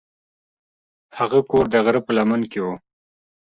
[1.17, 2.67] هغه کور د غره په لمن کې و.